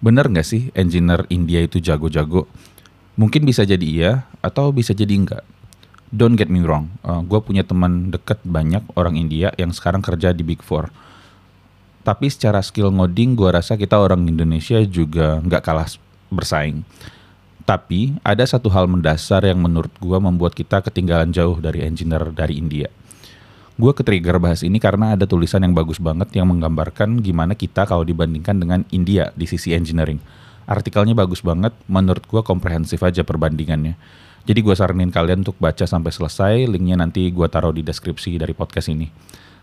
Bener 0.00 0.32
nggak 0.32 0.48
sih 0.48 0.72
engineer 0.72 1.28
India 1.28 1.60
itu 1.60 1.76
jago-jago? 1.76 2.48
Mungkin 3.20 3.44
bisa 3.44 3.68
jadi 3.68 3.84
iya 3.84 4.12
atau 4.40 4.72
bisa 4.72 4.96
jadi 4.96 5.12
enggak. 5.12 5.44
Don't 6.08 6.34
get 6.40 6.48
me 6.48 6.64
wrong, 6.64 6.90
uh, 7.04 7.22
gue 7.22 7.38
punya 7.44 7.62
teman 7.62 8.10
deket 8.10 8.40
banyak 8.42 8.82
orang 8.98 9.14
India 9.14 9.54
yang 9.60 9.70
sekarang 9.70 10.02
kerja 10.02 10.32
di 10.34 10.42
Big 10.42 10.64
Four. 10.64 10.90
Tapi 12.00 12.26
secara 12.32 12.64
skill 12.64 12.90
ngoding 12.90 13.36
gue 13.36 13.46
rasa 13.52 13.76
kita 13.76 14.00
orang 14.00 14.24
Indonesia 14.24 14.80
juga 14.88 15.38
nggak 15.44 15.62
kalah 15.62 15.86
bersaing. 16.32 16.82
Tapi 17.68 18.16
ada 18.24 18.42
satu 18.42 18.72
hal 18.72 18.88
mendasar 18.88 19.44
yang 19.46 19.60
menurut 19.60 19.92
gue 20.00 20.18
membuat 20.18 20.56
kita 20.56 20.82
ketinggalan 20.82 21.30
jauh 21.30 21.60
dari 21.60 21.84
engineer 21.84 22.32
dari 22.34 22.56
India. 22.56 22.88
Gue 23.80 23.96
ketrigger 23.96 24.36
bahas 24.36 24.60
ini 24.60 24.76
karena 24.76 25.16
ada 25.16 25.24
tulisan 25.24 25.64
yang 25.64 25.72
bagus 25.72 25.96
banget 25.96 26.28
yang 26.36 26.52
menggambarkan 26.52 27.24
gimana 27.24 27.56
kita 27.56 27.88
kalau 27.88 28.04
dibandingkan 28.04 28.60
dengan 28.60 28.84
India 28.92 29.32
di 29.32 29.48
sisi 29.48 29.72
engineering. 29.72 30.20
Artikelnya 30.68 31.16
bagus 31.16 31.40
banget, 31.40 31.72
menurut 31.88 32.20
gue 32.28 32.44
komprehensif 32.44 33.00
aja 33.00 33.24
perbandingannya. 33.24 33.96
Jadi 34.44 34.60
gue 34.60 34.76
saranin 34.76 35.08
kalian 35.08 35.48
untuk 35.48 35.56
baca 35.56 35.88
sampai 35.88 36.12
selesai, 36.12 36.68
linknya 36.68 37.00
nanti 37.00 37.32
gue 37.32 37.48
taruh 37.48 37.72
di 37.72 37.80
deskripsi 37.80 38.36
dari 38.36 38.52
podcast 38.52 38.92
ini. 38.92 39.08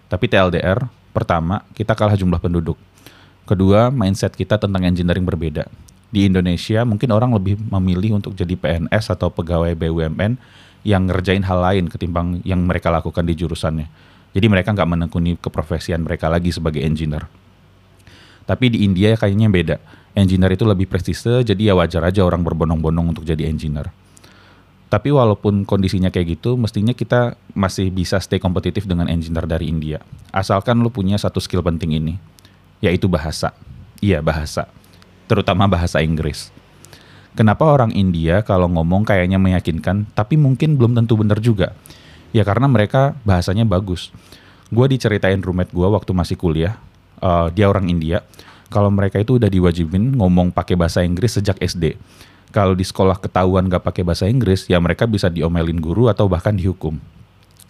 Tapi 0.09 0.25
TLDR, 0.25 0.81
pertama, 1.13 1.61
kita 1.77 1.93
kalah 1.93 2.17
jumlah 2.17 2.41
penduduk. 2.41 2.81
Kedua, 3.45 3.93
mindset 3.93 4.33
kita 4.33 4.57
tentang 4.57 4.81
engineering 4.81 5.29
berbeda. 5.29 5.69
Di 6.09 6.25
Indonesia, 6.25 6.81
mungkin 6.89 7.13
orang 7.13 7.37
lebih 7.37 7.61
memilih 7.69 8.17
untuk 8.17 8.33
jadi 8.33 8.57
PNS 8.57 9.13
atau 9.13 9.29
pegawai 9.29 9.77
BUMN 9.77 10.41
yang 10.87 11.05
ngerjain 11.05 11.43
hal 11.43 11.59
lain 11.59 11.85
ketimbang 11.91 12.39
yang 12.47 12.63
mereka 12.63 12.87
lakukan 12.87 13.27
di 13.27 13.35
jurusannya. 13.35 14.07
Jadi 14.35 14.45
mereka 14.51 14.75
nggak 14.75 14.89
menekuni 14.89 15.35
keprofesian 15.39 16.03
mereka 16.03 16.27
lagi 16.27 16.51
sebagai 16.51 16.83
engineer. 16.83 17.27
Tapi 18.47 18.71
di 18.71 18.87
India 18.87 19.15
kayaknya 19.19 19.51
beda. 19.51 19.75
Engineer 20.17 20.55
itu 20.55 20.65
lebih 20.65 20.89
prestise, 20.89 21.43
jadi 21.45 21.71
ya 21.71 21.73
wajar 21.77 22.01
aja 22.07 22.25
orang 22.25 22.41
berbondong-bondong 22.41 23.13
untuk 23.13 23.23
jadi 23.27 23.45
engineer. 23.45 23.91
Tapi 24.87 25.11
walaupun 25.11 25.67
kondisinya 25.67 26.07
kayak 26.07 26.39
gitu, 26.39 26.55
mestinya 26.55 26.95
kita 26.95 27.35
masih 27.51 27.91
bisa 27.91 28.23
stay 28.23 28.39
kompetitif 28.39 28.87
dengan 28.87 29.11
engineer 29.11 29.43
dari 29.43 29.67
India. 29.67 29.99
Asalkan 30.31 30.79
lu 30.79 30.87
punya 30.87 31.19
satu 31.19 31.43
skill 31.43 31.59
penting 31.59 31.99
ini, 31.99 32.15
yaitu 32.79 33.11
bahasa. 33.11 33.51
Iya, 33.99 34.23
bahasa. 34.23 34.71
Terutama 35.27 35.67
bahasa 35.67 35.99
Inggris. 35.99 36.55
Kenapa 37.35 37.67
orang 37.67 37.91
India 37.93 38.41
kalau 38.47 38.71
ngomong 38.71 39.03
kayaknya 39.03 39.37
meyakinkan, 39.37 40.07
tapi 40.15 40.39
mungkin 40.39 40.79
belum 40.79 40.95
tentu 40.95 41.19
benar 41.19 41.43
juga? 41.43 41.75
Ya 42.35 42.43
karena 42.43 42.67
mereka 42.67 43.15
bahasanya 43.23 43.63
bagus. 43.63 44.11
Gue 44.67 44.87
diceritain 44.91 45.39
roommate 45.39 45.71
gue 45.71 45.87
waktu 45.87 46.11
masih 46.11 46.35
kuliah, 46.35 46.75
uh, 47.23 47.47
dia 47.51 47.71
orang 47.71 47.87
India. 47.87 48.23
Kalau 48.67 48.91
mereka 48.91 49.15
itu 49.19 49.39
udah 49.39 49.47
diwajibin 49.47 50.19
ngomong 50.19 50.51
pakai 50.51 50.75
bahasa 50.75 50.99
Inggris 50.99 51.39
sejak 51.39 51.55
SD 51.63 51.95
kalau 52.51 52.73
di 52.73 52.85
sekolah 52.87 53.19
ketahuan 53.19 53.67
gak 53.67 53.83
pakai 53.83 54.07
bahasa 54.07 54.25
Inggris, 54.25 54.65
ya 54.71 54.79
mereka 54.79 55.03
bisa 55.03 55.27
diomelin 55.27 55.77
guru 55.83 56.07
atau 56.07 56.31
bahkan 56.31 56.55
dihukum. 56.55 56.95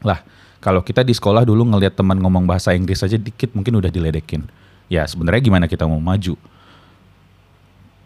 Lah, 0.05 0.21
kalau 0.61 0.85
kita 0.85 1.01
di 1.01 1.17
sekolah 1.17 1.41
dulu 1.43 1.65
ngelihat 1.65 1.97
teman 1.97 2.21
ngomong 2.21 2.45
bahasa 2.45 2.77
Inggris 2.77 3.01
aja 3.01 3.17
dikit 3.17 3.57
mungkin 3.57 3.81
udah 3.81 3.89
diledekin. 3.89 4.45
Ya 4.87 5.03
sebenarnya 5.09 5.41
gimana 5.41 5.65
kita 5.65 5.89
mau 5.89 5.97
maju? 5.97 6.37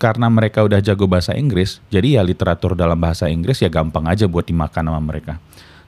Karena 0.02 0.32
mereka 0.34 0.66
udah 0.66 0.82
jago 0.82 1.06
bahasa 1.06 1.38
Inggris, 1.38 1.78
jadi 1.94 2.18
ya 2.18 2.22
literatur 2.26 2.74
dalam 2.74 2.98
bahasa 2.98 3.30
Inggris 3.30 3.62
ya 3.62 3.70
gampang 3.70 4.10
aja 4.10 4.26
buat 4.26 4.48
dimakan 4.48 4.90
sama 4.90 5.02
mereka. 5.04 5.38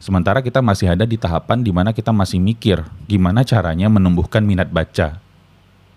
Sementara 0.04 0.44
kita 0.44 0.60
masih 0.60 0.92
ada 0.92 1.08
di 1.08 1.16
tahapan 1.16 1.64
di 1.64 1.72
mana 1.72 1.96
kita 1.96 2.12
masih 2.12 2.44
mikir 2.44 2.84
gimana 3.08 3.48
caranya 3.48 3.88
menumbuhkan 3.88 4.44
minat 4.44 4.68
baca. 4.68 5.24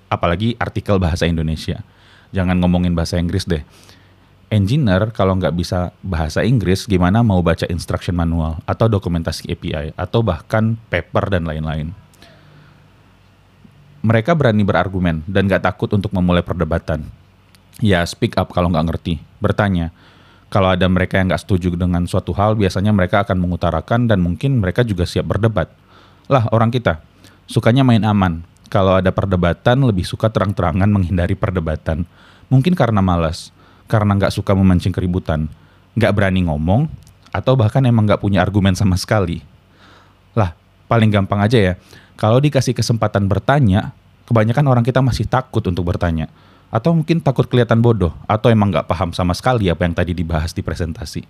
Apalagi 0.07 0.55
artikel 0.63 1.03
bahasa 1.03 1.27
Indonesia. 1.27 1.83
Jangan 2.31 2.55
ngomongin 2.63 2.95
bahasa 2.95 3.19
Inggris 3.19 3.43
deh 3.51 3.67
engineer 4.47 5.11
kalau 5.11 5.35
nggak 5.35 5.55
bisa 5.59 5.91
bahasa 6.03 6.47
Inggris 6.47 6.87
gimana 6.87 7.23
mau 7.27 7.43
baca 7.43 7.67
instruction 7.67 8.15
manual 8.15 8.63
atau 8.63 8.87
dokumentasi 8.87 9.51
API 9.51 9.91
atau 9.99 10.23
bahkan 10.23 10.79
paper 10.91 11.25
dan 11.35 11.43
lain-lain. 11.47 11.91
Mereka 14.07 14.39
berani 14.39 14.63
berargumen 14.63 15.27
dan 15.27 15.51
nggak 15.51 15.67
takut 15.67 15.91
untuk 15.91 16.15
memulai 16.15 16.47
perdebatan. 16.47 17.03
Ya 17.83 18.07
speak 18.07 18.39
up 18.39 18.55
kalau 18.55 18.71
nggak 18.71 18.87
ngerti, 18.87 19.19
bertanya. 19.43 19.91
Kalau 20.47 20.71
ada 20.71 20.87
mereka 20.87 21.19
yang 21.19 21.27
nggak 21.27 21.43
setuju 21.43 21.75
dengan 21.75 22.07
suatu 22.07 22.31
hal, 22.31 22.55
biasanya 22.55 22.95
mereka 22.95 23.27
akan 23.27 23.35
mengutarakan 23.43 24.07
dan 24.07 24.23
mungkin 24.23 24.63
mereka 24.63 24.87
juga 24.87 25.03
siap 25.03 25.27
berdebat. 25.27 25.71
Lah 26.31 26.47
orang 26.55 26.71
kita, 26.71 27.03
sukanya 27.51 27.83
main 27.83 28.07
aman. 28.07 28.47
Kalau 28.67 28.99
ada 28.99 29.11
perdebatan, 29.11 29.83
lebih 29.83 30.07
suka 30.07 30.31
terang-terangan 30.31 30.91
menghindari 30.91 31.39
perdebatan. 31.39 32.07
Mungkin 32.51 32.75
karena 32.79 33.03
malas, 33.03 33.51
karena 33.91 34.15
nggak 34.19 34.35
suka 34.35 34.55
memancing 34.55 34.95
keributan, 34.95 35.51
nggak 35.99 36.15
berani 36.15 36.47
ngomong, 36.47 36.91
atau 37.31 37.55
bahkan 37.59 37.83
emang 37.87 38.07
nggak 38.07 38.23
punya 38.23 38.43
argumen 38.43 38.75
sama 38.75 38.95
sekali. 38.99 39.43
Lah, 40.35 40.55
paling 40.87 41.11
gampang 41.11 41.43
aja 41.43 41.59
ya, 41.59 41.73
kalau 42.19 42.39
dikasih 42.43 42.75
kesempatan 42.75 43.27
bertanya, 43.27 43.95
kebanyakan 44.27 44.67
orang 44.67 44.85
kita 44.87 45.03
masih 45.03 45.27
takut 45.29 45.63
untuk 45.67 45.87
bertanya. 45.87 46.31
Atau 46.77 46.93
mungkin 46.93 47.25
takut 47.25 47.49
kelihatan 47.49 47.81
bodoh, 47.81 48.13
atau 48.29 48.53
emang 48.53 48.69
nggak 48.69 48.85
paham 48.85 49.17
sama 49.17 49.33
sekali 49.33 49.73
apa 49.73 49.89
yang 49.89 49.97
tadi 49.97 50.13
dibahas 50.13 50.53
di 50.53 50.61
presentasi. 50.61 51.25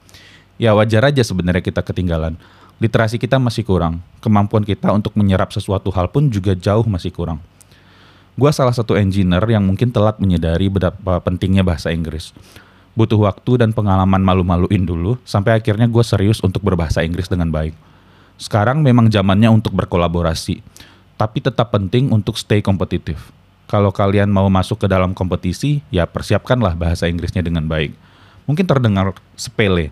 Ya 0.58 0.74
wajar 0.74 1.06
aja 1.06 1.22
sebenarnya 1.22 1.62
kita 1.62 1.86
ketinggalan. 1.86 2.34
Literasi 2.82 3.22
kita 3.22 3.38
masih 3.38 3.62
kurang, 3.62 4.02
kemampuan 4.18 4.66
kita 4.66 4.90
untuk 4.90 5.14
menyerap 5.14 5.54
sesuatu 5.54 5.94
hal 5.94 6.10
pun 6.10 6.26
juga 6.26 6.58
jauh 6.58 6.82
masih 6.82 7.14
kurang 7.14 7.38
gue 8.36 8.50
salah 8.52 8.76
satu 8.76 8.92
engineer 9.00 9.40
yang 9.48 9.64
mungkin 9.64 9.88
telat 9.88 10.20
menyadari 10.20 10.68
betapa 10.68 11.24
pentingnya 11.24 11.64
bahasa 11.64 11.88
Inggris. 11.88 12.36
Butuh 12.92 13.16
waktu 13.16 13.64
dan 13.64 13.72
pengalaman 13.72 14.20
malu-maluin 14.20 14.84
dulu, 14.84 15.16
sampai 15.24 15.56
akhirnya 15.56 15.88
gue 15.88 16.04
serius 16.04 16.40
untuk 16.44 16.60
berbahasa 16.64 17.00
Inggris 17.04 17.28
dengan 17.28 17.48
baik. 17.48 17.72
Sekarang 18.36 18.84
memang 18.84 19.08
zamannya 19.08 19.48
untuk 19.48 19.72
berkolaborasi, 19.72 20.60
tapi 21.16 21.40
tetap 21.40 21.72
penting 21.72 22.12
untuk 22.12 22.36
stay 22.36 22.60
kompetitif. 22.60 23.32
Kalau 23.66 23.90
kalian 23.90 24.30
mau 24.30 24.46
masuk 24.46 24.82
ke 24.82 24.86
dalam 24.86 25.10
kompetisi, 25.10 25.82
ya 25.90 26.06
persiapkanlah 26.06 26.78
bahasa 26.78 27.10
Inggrisnya 27.10 27.42
dengan 27.42 27.66
baik. 27.66 27.94
Mungkin 28.46 28.62
terdengar 28.62 29.10
sepele, 29.34 29.90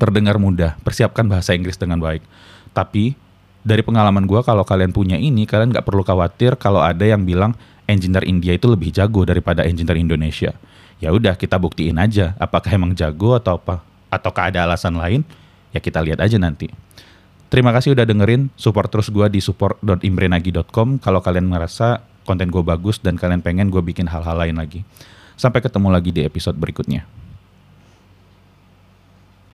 terdengar 0.00 0.40
mudah, 0.40 0.80
persiapkan 0.80 1.28
bahasa 1.28 1.52
Inggris 1.52 1.76
dengan 1.76 2.00
baik. 2.00 2.24
Tapi 2.72 3.12
dari 3.60 3.84
pengalaman 3.84 4.24
gue 4.24 4.40
kalau 4.40 4.64
kalian 4.64 4.92
punya 4.92 5.16
ini 5.16 5.44
kalian 5.48 5.72
nggak 5.72 5.84
perlu 5.88 6.04
khawatir 6.04 6.56
kalau 6.60 6.84
ada 6.84 7.04
yang 7.04 7.24
bilang 7.24 7.56
engineer 7.88 8.24
India 8.24 8.52
itu 8.56 8.68
lebih 8.68 8.92
jago 8.92 9.24
daripada 9.24 9.64
engineer 9.64 10.00
Indonesia. 10.00 10.56
Ya 10.96 11.12
udah 11.12 11.36
kita 11.36 11.60
buktiin 11.60 12.00
aja 12.00 12.32
apakah 12.40 12.72
emang 12.72 12.96
jago 12.96 13.36
atau 13.36 13.60
apa 13.60 13.84
ataukah 14.08 14.48
ada 14.48 14.64
alasan 14.64 14.96
lain 14.96 15.24
ya 15.72 15.80
kita 15.80 16.00
lihat 16.00 16.20
aja 16.20 16.36
nanti. 16.40 16.70
Terima 17.52 17.70
kasih 17.70 17.94
udah 17.94 18.02
dengerin, 18.08 18.50
support 18.58 18.90
terus 18.90 19.12
gue 19.12 19.26
di 19.30 19.38
support.imbrenagi.com 19.38 20.98
kalau 20.98 21.20
kalian 21.22 21.46
merasa 21.46 22.02
konten 22.24 22.50
gue 22.50 22.64
bagus 22.64 22.98
dan 22.98 23.20
kalian 23.20 23.44
pengen 23.44 23.68
gue 23.68 23.80
bikin 23.80 24.08
hal-hal 24.08 24.36
lain 24.36 24.56
lagi. 24.58 24.82
Sampai 25.36 25.60
ketemu 25.60 25.88
lagi 25.92 26.10
di 26.10 26.24
episode 26.24 26.56
berikutnya. 26.56 27.23